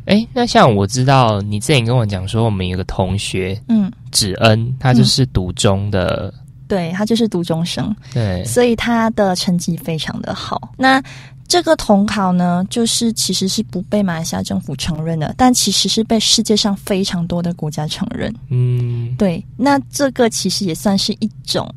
[0.07, 6.33] 哎，那像我知道你之前跟我讲说，我们有个同学嗯，芷恩，他就是读中的，
[6.67, 10.73] 对他就是读中生，对，所以他的成绩非常的好。
[10.77, 11.03] 那
[11.47, 18.33] 这个统考呢，就是其实是不被马来西亚政府承认的，但其实是被世界上非常多的国家承认。
[18.51, 21.69] 嗯，对，那这个其实也算是一种，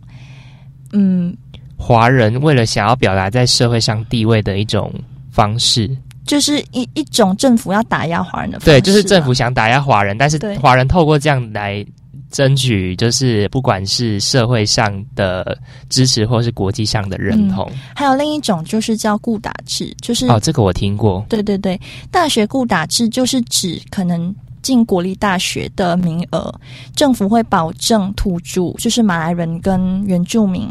[0.92, 1.36] 嗯，
[1.76, 4.94] 华人为了想要表达在社会上地位的一种
[5.32, 5.90] 方式，
[6.26, 8.82] 就是一一种政府要打压华人的方式对，啊。
[8.82, 11.86] 就是政府想打压华人，但是华人透过这样来
[12.32, 15.58] 争取，就是不管是社会上的
[15.90, 17.70] 支持，或是国际上的认同。
[17.96, 21.24] 还有另一种就是叫固打制，就是、哦，这个我听过。
[21.30, 26.54] 对对对，大学固打制就是指可能进国立大学的名额，
[26.96, 30.68] 政府会保证土著，就是马来人跟原住民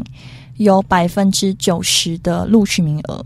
[0.57, 3.23] 有百分之九十的录取名额，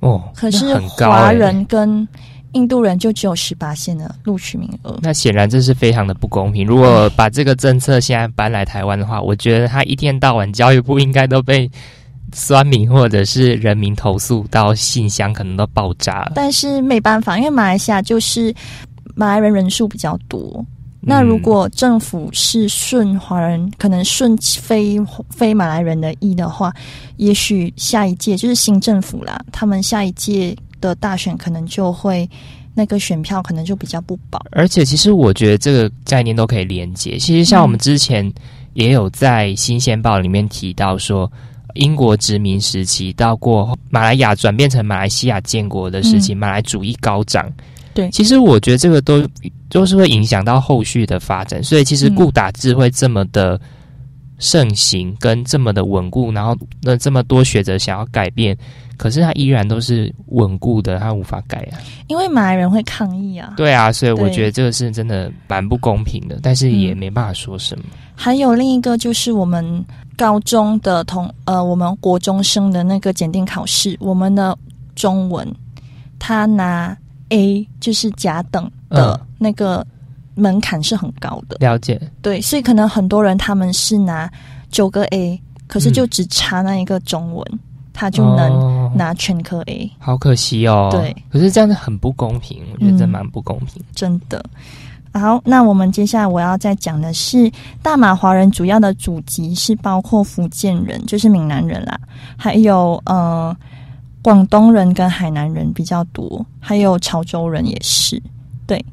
[0.00, 2.06] 哦，可是华人跟
[2.52, 4.98] 印度人就只有十八线的录取名额。
[5.02, 6.66] 那显然这是非常的不公平。
[6.66, 11.70] 如果把这个政策现在搬来台湾的话，我觉得他一天到晚教育部应该都被
[12.32, 16.32] 酸民或者是人民投诉到信箱，可能都爆炸了。
[16.34, 18.54] 但是没办法，因为马来西亚就是
[19.14, 20.64] 马来人人数比较多。
[21.08, 25.00] 那如果政府是顺华人，可能顺非
[25.30, 26.70] 非马来人的意的话，
[27.16, 32.28] 也许下一届就是新政府啦，他们下一届的大选可能就会
[32.74, 34.44] 那个选票可能就比较不保。
[34.52, 37.16] 而且其实我觉得这个概念都可以连接。
[37.16, 38.30] 其实像我们之前
[38.74, 41.30] 也有在《新鲜报》里面提到说，
[41.74, 47.50] 英国殖民时期到过马来亚转变成马来西亚建国的时期，马来主义高涨。
[47.98, 49.26] 对其实我觉得这个都
[49.68, 51.60] 都是会影响到后续的发展。
[51.64, 53.60] 所以其实嗯固打字会这么的
[54.38, 58.56] 盛行，跟这么的稳固，然后那这么多学者想要改变，
[58.96, 61.82] 可是它依然都是稳固的，它无法改啊。
[62.06, 63.54] 因为马来人会抗议啊。
[63.56, 67.84] 对啊，所以我觉得这个是真的蛮不公平的，但是也嗯没办法说什么。
[68.14, 69.84] 还有另一个就是我们
[70.16, 74.56] 高中的同呃，我们国中生的那个检定考试，我们的
[74.94, 75.46] 中文
[76.18, 76.96] 他拿
[77.30, 79.26] A 就是甲等的嗯。
[79.38, 79.86] 那个
[80.34, 84.30] 门槛是很高的，了解，对，所以可能很多人他们是拿
[84.70, 87.44] 九个 A，可是就只差那一个中文，
[87.92, 88.92] 他就能哦。
[88.94, 90.88] 拿全科 A，、好可惜哦。
[90.90, 93.82] 对，可是这样子很不公平，我觉得这嗯蛮不公平。
[93.94, 94.44] 真的。
[95.12, 97.50] 好，那我们接下来我要再讲的是
[97.82, 101.98] 大马华人主要的祖籍是包括福建人，就是闽南人啦，
[102.36, 103.54] 还有呃
[104.28, 108.22] 广东人跟海南人比较多，还有潮州人也是。
[108.66, 108.84] 对，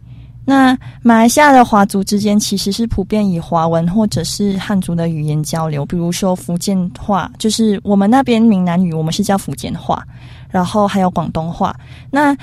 [0.46, 10.02] 那马来西亚的华族之间其实是普遍以华文或者是汉族的语言交流，比如说福建话，就是我们那边闽南语，我们是叫福建话，
[10.50, 11.76] 然后还有广东话。
[12.10, 12.34] 那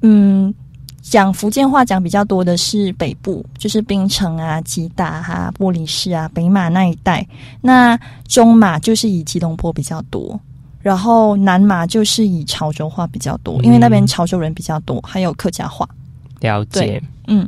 [0.00, 0.54] 嗯。
[1.02, 7.26] 讲福建话讲比较多的是北部，就是槟城啊、吉打啊、玻璃市啊、北马那一带。
[7.60, 10.38] 那中马就是以吉隆坡比较多，
[10.80, 15.88] 然后南马就是以潮州话比较多，因为那边潮州人比较多，还有客家话。
[16.40, 17.46] 了解，嗯，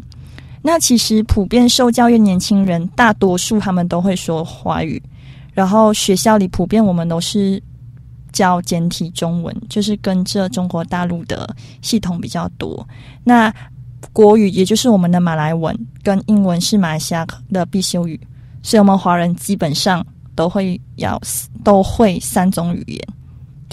[0.61, 5.03] 那其实普遍受教育年轻人，大多数他们都会说华语，
[5.55, 7.63] 然后学校里普遍我们都是
[8.33, 11.49] 教简体中文，就是跟着中国大陆的
[11.81, 12.87] 系统比较多。
[13.25, 13.51] 那
[14.13, 18.21] 国语也就是我们的马来文跟英文是马来西亚的必修语，
[18.63, 20.05] 所以我们华人基本上
[20.35, 21.19] 都会要
[21.65, 23.09] 都会三种语言。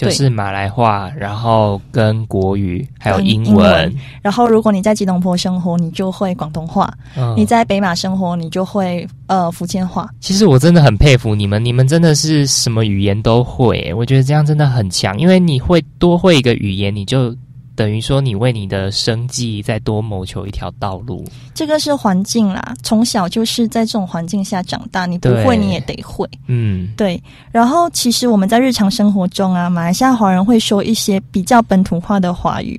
[0.08, 3.94] 就是马来话，然后跟国语还有跟英英文。
[4.22, 6.86] 然后，如果你在吉隆坡生活，你就会广东话；
[7.16, 7.34] 嗯。
[7.36, 10.08] 你在北马生活，你就会呃福建话。
[10.20, 17.34] 其实我真的很佩服你们，你们真的是什么语言都会，我觉得这样真的很强，因为你会多会一个语言，你就
[17.80, 21.24] 等于说你为你的生计再多谋求一条道路。
[21.54, 26.28] 这个是环境啦，从小就是在这种环境下长大，你不会你也得会。
[26.46, 27.18] 嗯，对，
[27.50, 32.78] 然后其实我们在日常生活中啊，马来西亚华人会说一些比较本土化的华语，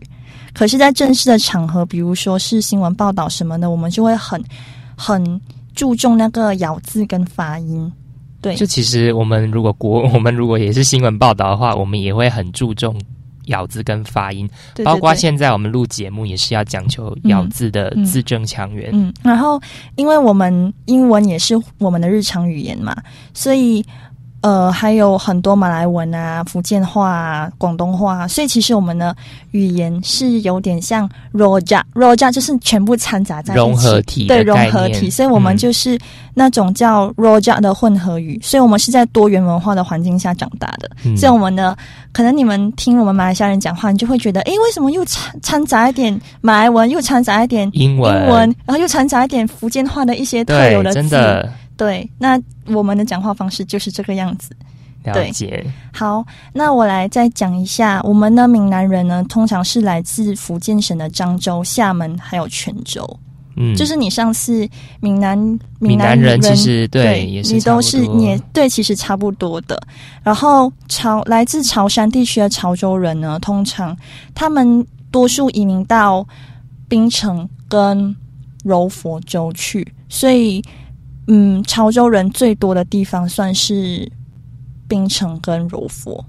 [0.53, 4.39] 可是，在正式的场合，比如说是新闻报道什么的，我们就会很
[4.95, 5.41] 很
[5.73, 7.91] 注重那个咬字跟发音。
[8.39, 12.95] 对，就其实我们如果国 我们如果也是新闻报道的话，我们也会很注重
[13.51, 18.03] 咬字跟发音，对包括现在我们录节目也是要讲求咬字的嗯。
[18.03, 18.89] 字正腔圆。
[18.91, 19.61] 嗯，然后
[19.95, 22.95] 因为我们英文也是我们的日常语言嘛，
[23.33, 23.85] 所以
[24.41, 29.15] 呃还有很多马来文啊、福建话啊、广东话啊，所以其实我们的
[29.51, 35.57] 语言是有点像 roja，roja 就是全部掺杂在一起，融合体的对融合体，所以我们嗯。
[35.61, 35.99] 就是
[36.33, 41.15] 那种叫 roja 的混合语，所以我们是在多元文化的环境下长大的，嗯。
[41.15, 41.77] 所以我们的
[42.11, 50.95] 可能你们听我们马来西亚人讲话，你就会觉得，诶，为什么又掺掺杂一点马来文，又掺杂一点英文，英文，然后又掺杂一点福建话的一些特有，的字。
[50.95, 54.55] 真的对，那我们的讲话方式就是这个样子。
[55.03, 55.65] 了解。
[55.91, 56.23] 好，
[56.53, 63.19] 那我来再讲一下，我们的闽南人呢，通常是来自福建省的漳州、厦门还有泉州。
[63.55, 64.69] 嗯，就是你上次
[64.99, 65.35] 闽南
[65.79, 69.81] 闽南人其实对对也是你都是你也对，其实差不多的。
[70.21, 73.97] 然后潮来自潮汕地区的潮州人呢，通常
[74.35, 76.23] 他们多数移民到
[76.87, 78.15] 槟城跟
[78.63, 80.63] 柔佛州去，所以
[81.33, 84.05] 嗯，潮州人最多的地方算是
[84.85, 86.23] 槟城跟柔佛，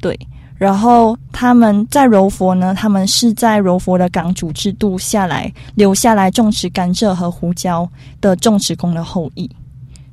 [0.00, 0.18] 对。
[0.56, 7.88] 然后他们在柔佛呢，他们是在柔佛的港主制度下来留下来种植甘蔗和胡椒
[8.20, 9.48] 的种植工的后裔。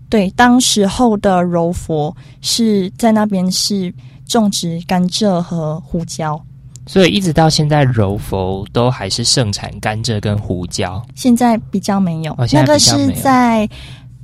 [0.08, 3.92] 对，当时候的柔佛是在那边是
[4.28, 6.40] 种植甘蔗和胡椒，
[6.86, 11.02] 所以一直到现在，柔佛都还是盛产甘蔗跟胡椒。
[11.16, 13.70] 现在比较没有，那个是在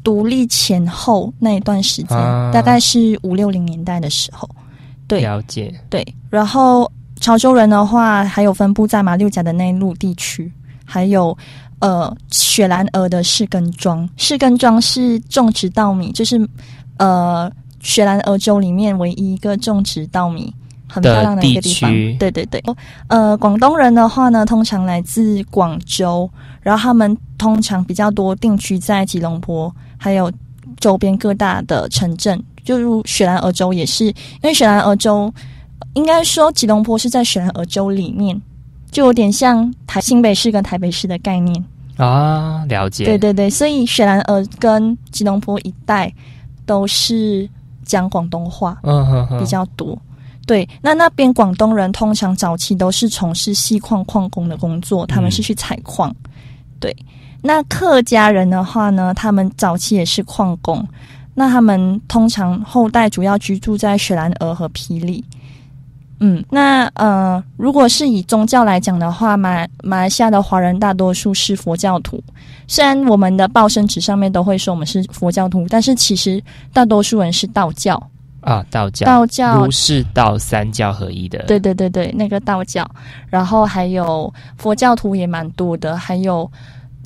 [0.08, 4.50] 独立前后那一段时间，啊大概是五六零年代的时候。
[5.06, 5.78] 对了解。
[5.90, 6.90] 对，然后
[7.20, 10.50] 潮州人的话，还有分布在马六甲的内陆地区，
[10.86, 11.38] 还有
[11.80, 14.10] 呃雪兰莪的士根庄。
[14.16, 16.40] 士根庄是种植稻米，就是
[17.00, 17.52] 呃
[17.82, 20.54] 雪兰莪州里面唯一一个种植稻米。
[20.88, 22.64] 很漂亮的一个地方地，对对对。
[23.08, 26.30] 呃，广东人的话呢，通常来自广州，
[26.62, 30.32] 然后他们通常比较多定居在吉隆坡，还有
[30.80, 34.14] 周边各大的城镇，就如雪兰莪州也是，因
[34.44, 35.34] 为雪兰莪州
[35.94, 38.42] 应该说吉隆坡是在雪兰莪州里面，
[38.90, 41.64] 就有点像台新北市跟台北市的概念。
[41.98, 43.06] 啊，了解。
[43.06, 46.14] 对对对，所以雪兰莪跟吉隆坡一带
[46.66, 47.50] 都是
[47.84, 49.98] 讲广东话嗯哼哼，比较多。
[50.48, 56.16] 对，那那边广东人通常早期都是从事锡矿矿工的工作，他们是去采矿。
[56.80, 56.96] 对，
[57.42, 60.88] 那客家人的话呢，他们早期也是矿工，
[61.34, 65.22] 那他们通常后代主要居住在雪兰莪和霹雳。
[66.20, 72.24] 嗯，那呃，如果是以宗教来讲的话，马马来西亚的华人大多数是佛教徒。
[72.68, 76.42] 虽然我们的报生纸上面都会说我们是佛教徒，但是其实
[76.72, 78.02] 大多数人是道教。
[78.48, 81.44] 啊，道教，道教儒释道三教合一的。
[81.48, 82.90] 对对对对，那个道教，
[83.30, 86.50] 然后还有佛教徒也蛮多的，还有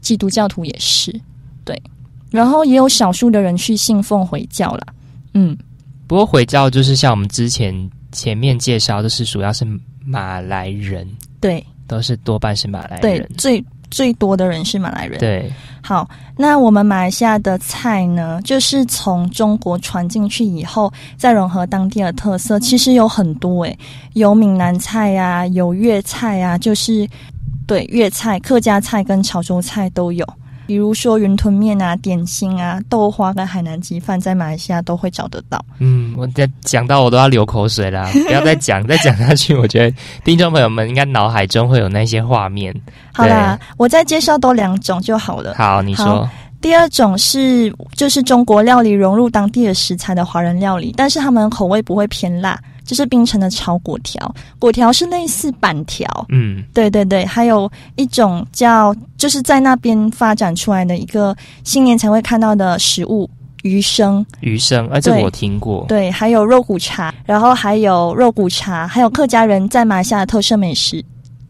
[0.01, 1.11] 基督教徒也是，
[1.65, 1.81] 对，
[2.29, 4.93] 然后也有少数的人去信奉回教啦。
[5.33, 5.57] 嗯，
[6.05, 9.65] 不过回教就是像我们之前前面介绍，的是主要是
[10.05, 11.07] 马来人，
[11.39, 13.27] 对都是多半是马来人对人，。
[13.35, 15.19] 最最多的人是马来人。
[15.19, 15.51] 对，
[15.83, 23.77] 好，那我们马来西亚的菜呢，就是从中国传进去以后，再融合当地的特色，其实有很多诶，
[24.13, 27.07] 有闽南菜呀、有粤菜呀、就是
[27.67, 30.25] 对粤菜、客家菜跟潮州菜都有。
[30.71, 35.61] 比如说云吞面啊、点心啊、豆花跟海南鸡饭，在马来西亚都会找得到。
[35.79, 39.93] 嗯，我在讲到我都要流口水啦， 不要再讲，再讲下去，我觉得
[40.23, 42.73] 听众朋友们应该脑海中会有那些画面。
[43.11, 45.55] 好啦，我再介绍多两种就好了。
[45.57, 46.25] 好，你说，
[46.61, 52.57] 第二种是就是中国料理融入当地的食材的华人料理，但是他们口味不会偏辣，
[52.91, 61.33] 就是槟城的炒粿条，粿条是类似板条，嗯，对对对，还有一种叫就是在那边发展出来的一个
[61.63, 63.29] 新年才会看到的食物，
[63.63, 65.85] 鱼生，鱼生，哎、这个我听过。
[65.87, 71.01] 对，还有肉骨茶，然后还有肉骨茶，还有客家人在马来西亚的特色美食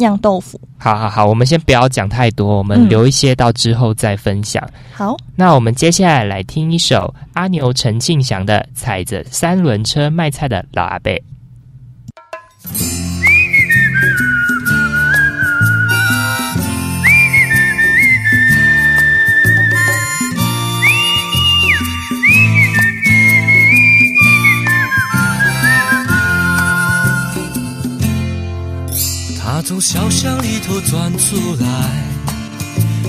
[0.01, 0.59] 酿豆腐。
[0.77, 4.67] 好好好，我们先不要讲太多，我们嗯留一些到之后再分享。
[4.91, 11.13] 好，那我们接下来来听一首阿牛陈庆祥的《踩着三轮车卖菜的老阿伯》。
[29.71, 31.67] 从小巷里头钻出来，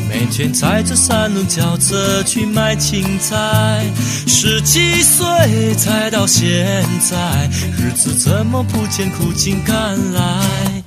[0.08, 3.84] 每天踩着三轮轿车去卖青菜。
[4.28, 10.81] 十几岁才到现在，日子怎么不见苦尽甘来？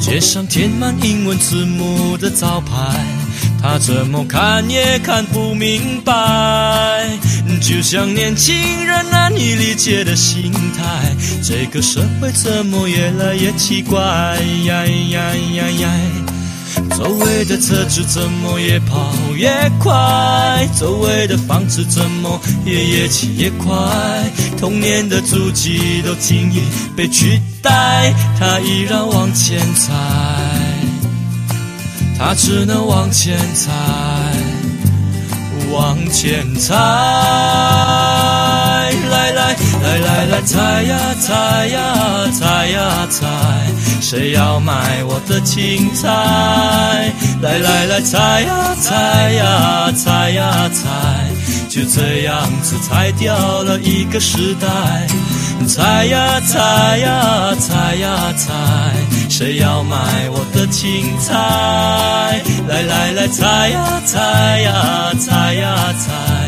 [0.00, 3.04] 街上贴满英文字母的招牌，
[3.62, 6.12] 他怎么看也看不明白。
[7.60, 8.54] 就像年轻
[8.86, 14.38] 人难以理解的心态，这个社会怎么越来越奇怪？
[16.96, 20.68] 周围的车子怎么越跑越快？
[20.78, 23.76] 周围的房子怎么也越起越快？
[24.58, 26.62] 童年的足迹都轻易
[26.96, 29.92] 被取代，他依然往前踩，
[32.18, 33.72] 他只能往前踩，
[35.72, 38.39] 往前踩。
[39.82, 41.94] 来来来来来，踩呀踩呀
[42.32, 43.26] 踩呀踩，
[44.00, 46.08] 谁要买我的青菜？
[47.40, 50.88] 来来来，踩呀踩呀踩呀踩，
[51.68, 54.68] 就这样子踩掉了一个时代。
[55.66, 58.52] 踩呀踩呀踩呀踩，
[59.28, 59.96] 谁要买
[60.30, 61.34] 我的青菜？
[62.66, 66.39] 来来来，踩呀踩呀踩呀踩，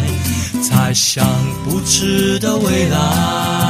[0.73, 1.23] 踩向
[1.65, 3.62] 不知的未来。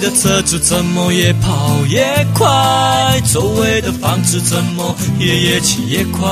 [0.00, 3.20] 的车子怎么越跑越快？
[3.32, 6.30] 周围的房子怎么也越起越快？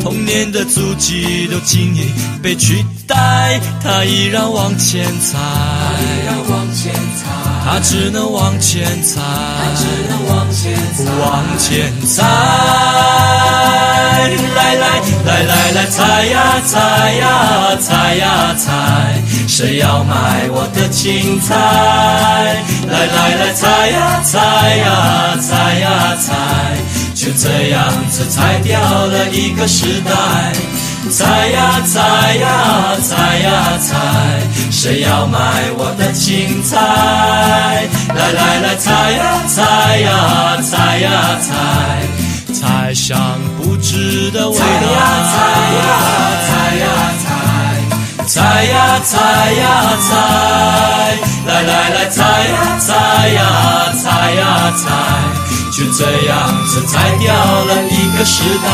[0.00, 2.10] 童年的足迹都轻易
[2.42, 5.38] 被取代，他依然往前踩，
[6.00, 7.26] 依然往前踩，
[7.64, 9.20] 他只能往前踩，
[9.76, 10.78] 只能往前
[11.20, 12.24] 往前踩，
[14.18, 14.48] 往前踩。
[14.54, 14.86] 来来
[15.24, 21.54] 来来来，踩呀踩呀踩呀踩，谁要买我的青菜？
[22.88, 26.34] 来来来，踩呀踩呀踩呀踩，
[27.14, 30.10] 就这样子踩掉了一个时代。
[31.10, 33.96] 踩呀踩呀踩呀踩，
[34.70, 35.38] 谁要买
[35.78, 36.76] 我的青菜？
[38.14, 41.54] 来来来，踩呀踩呀踩呀踩，
[42.52, 43.38] 踩上
[43.88, 44.60] 不知的未来。
[44.60, 45.40] 踩
[45.72, 45.80] 呀
[46.44, 46.84] 踩呀
[47.24, 47.26] 踩，
[48.26, 49.16] 踩呀踩
[49.52, 49.64] 呀
[50.06, 50.10] 踩，
[51.46, 52.92] 来来来，踩呀踩
[53.28, 53.40] 呀
[53.94, 54.92] 踩呀踩，
[55.72, 58.68] 就这样子踩掉了一个时代。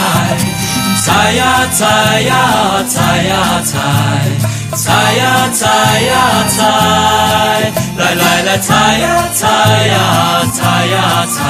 [1.04, 3.78] 踩呀踩呀踩呀踩，
[4.76, 9.46] 踩呀踩呀踩，来来来，踩呀踩
[9.86, 11.40] 呀踩呀踩，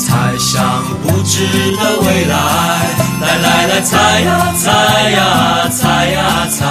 [0.00, 1.46] 踩向不知
[1.76, 2.34] 的未来。
[3.20, 6.64] 来来来，踩呀踩呀踩呀踩，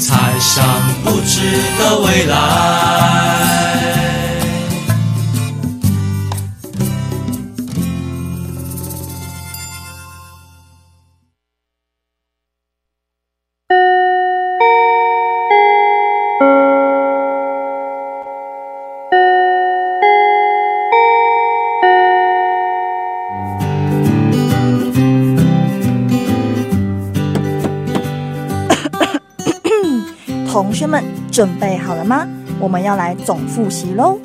[0.00, 0.08] 踩
[0.40, 0.64] 向
[1.04, 1.40] 不知
[1.78, 3.69] 的未来。
[30.60, 31.02] 同学们
[31.32, 32.28] 准备好了吗？
[32.60, 34.20] 我们要来总复习喽。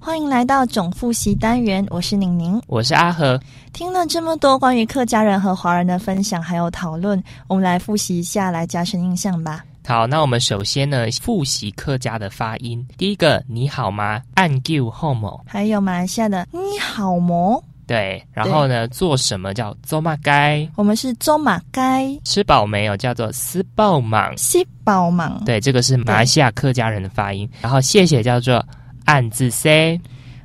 [0.00, 2.58] 欢迎来到总复习单元，我是宁宁。
[2.66, 3.38] 我是阿和，
[3.74, 9.62] 听了这么多关于客家人和华人的分享还有讨论，我们来复习一下，来加深印象吧。
[9.86, 12.86] 好，那我们首先呢复习客家的发音。
[12.96, 14.22] 第一个，你好吗？
[14.34, 15.40] 按 Q 后某。
[15.46, 17.62] 还有马来西亚的你好么？
[17.84, 20.66] 对，然后呢，做什么叫做马该？
[20.76, 22.96] 我们是做马该吃饱没有？
[22.96, 24.34] 叫做斯爆莽。
[24.38, 27.46] 西宝芒，对，这个是马来西亚客家人的发音。
[27.60, 28.64] 然后谢谢叫做
[29.04, 30.00] 暗字 C，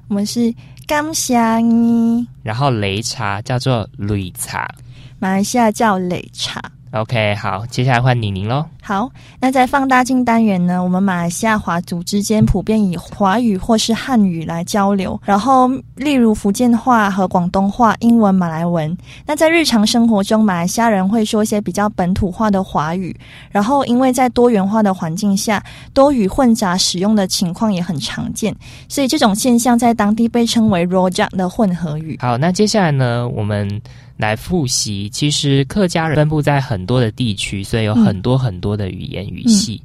[0.07, 0.53] 我们是
[0.88, 4.67] 感谢你，然后擂茶叫做擂茶。
[5.19, 6.59] 马来西亚叫擂茶。
[6.91, 8.65] OK，好，接下来换宁宁喽。
[8.81, 9.09] 好，
[9.41, 18.97] 那在放大镜单元呢，我们马来西亚华族之间普遍以华语或是汉语来交流，然后例如福建话和广东话、英文、马来文。
[19.25, 23.13] 那在日常生活中，马来西亚人会说一些比较本土化的华语，
[23.51, 25.61] 然后因为在多元化的环境下，
[25.93, 28.55] 多语混杂使用的情况也很常见，
[28.88, 32.17] 所以这种现象在当地被称为 “rojak” 的混合语。
[32.21, 33.69] 好，那接下来呢，我们
[34.18, 35.09] 来复习。
[35.09, 39.82] 其实客家人分布在很多的地区，所以有很多很多的语言语系。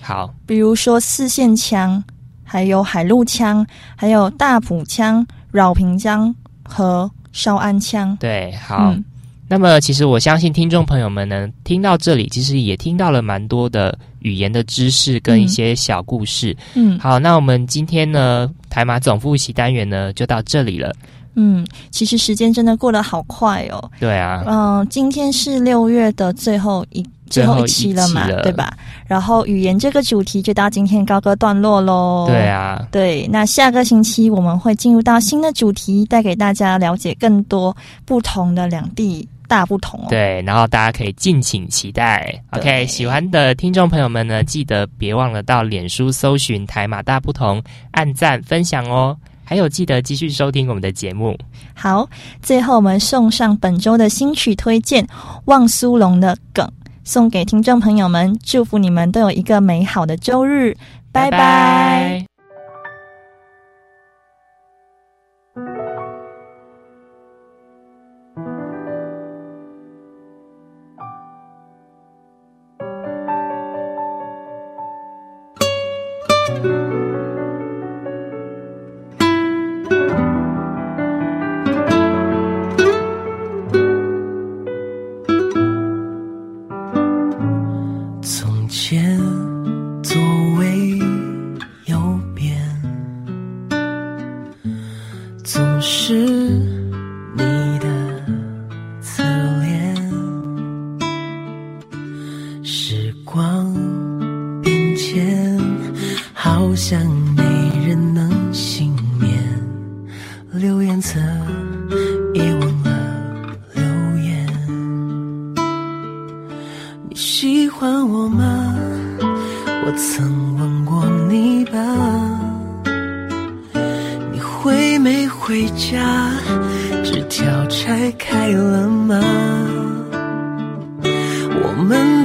[0.00, 2.02] 好，比如说四线腔，
[2.44, 3.66] 还有海陆腔，
[3.96, 8.16] 还有大埔腔、饶平腔和韶安腔。
[8.20, 8.90] 对，好。
[8.90, 9.04] 嗯
[9.48, 16.56] 那么，其实我相信听众朋友们呢，听到这里，其实也听到了蛮多的语言的知识跟一些小故事。
[16.74, 20.92] 嗯好，那我们今天呢，台马总复习单元呢，就到这里了。
[21.36, 23.90] 嗯，其实时间真的过得好快哦。
[24.00, 28.76] 对啊，嗯、今天是六月的最后一最后一期了嘛，对吧？
[29.06, 32.24] 然后语言这个主题就到今天高歌段落喽。
[32.26, 32.48] 对。
[32.48, 40.06] 啊，对，那下个星期我们会进入到新的主题，带给大家了解更多不同的两地大不同哦。
[40.08, 42.34] 对，然后大家可以敬请期待。
[42.50, 47.62] OK，喜欢的听众朋友们呢，记得别忘了到脸书搜寻“台马大不同”，
[47.92, 49.16] 按赞分享哦。
[49.48, 51.38] 还有，记得继续收听我们的节目。
[51.72, 52.08] 好，
[52.42, 55.04] 最后我们送上本周的新曲推荐
[55.44, 56.66] 《望苏龙的梗》，
[57.04, 60.76] 送给听众朋友们，祝福你们都有一个美好的周日，
[61.12, 62.35] 拜拜从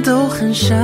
[0.02, 0.74] 都很傻，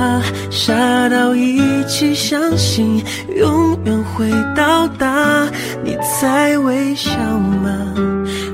[0.49, 3.03] 傻到一起相信
[3.35, 5.47] 永远会到达。
[5.83, 7.11] 你在微笑
[7.63, 7.69] 吗？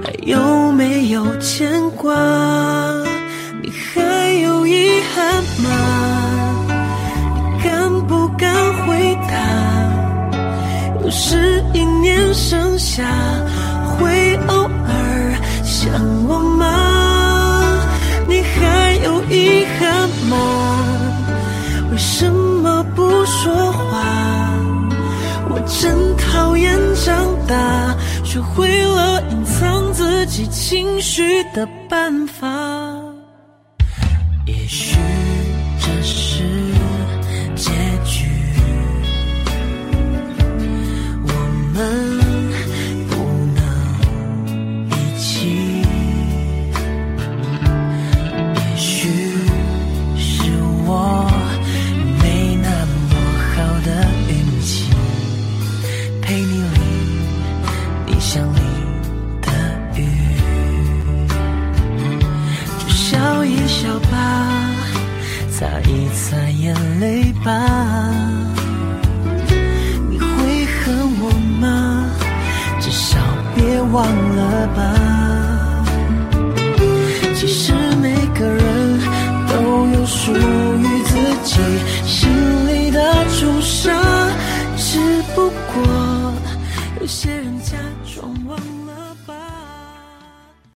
[0.03, 2.13] 还有没有牵挂？
[3.61, 5.70] 你还有遗憾吗？
[7.34, 8.51] 你敢不敢
[8.86, 9.36] 回答？
[11.03, 13.03] 又是一年盛夏，
[13.97, 14.24] 会
[23.45, 24.49] 说话？
[25.51, 32.84] 我真讨厌长大，学会了隐藏自己情绪的办法。